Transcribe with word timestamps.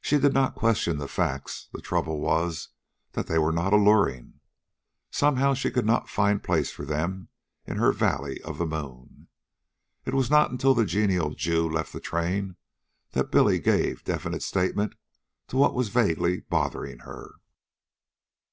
She 0.00 0.16
did 0.20 0.32
not 0.32 0.54
question 0.54 0.98
the 0.98 1.08
facts. 1.08 1.68
The 1.72 1.80
trouble 1.80 2.20
was 2.20 2.68
that 3.14 3.26
they 3.26 3.36
were 3.36 3.50
not 3.50 3.72
alluring. 3.72 4.34
Somehow, 5.10 5.54
she 5.54 5.72
could 5.72 5.84
not 5.84 6.08
find 6.08 6.40
place 6.40 6.70
for 6.70 6.84
them 6.84 7.30
in 7.66 7.76
her 7.76 7.90
valley 7.90 8.40
of 8.42 8.58
the 8.58 8.64
moon. 8.66 9.26
It 10.04 10.14
was 10.14 10.30
not 10.30 10.52
until 10.52 10.72
the 10.72 10.84
genial 10.86 11.30
Jew 11.34 11.68
left 11.68 11.92
the 11.92 11.98
train 11.98 12.58
that 13.10 13.32
Billy 13.32 13.58
gave 13.58 14.04
definite 14.04 14.44
statement 14.44 14.94
to 15.48 15.56
what 15.56 15.74
was 15.74 15.88
vaguely 15.88 16.38
bothering 16.42 17.00
her. 17.00 17.32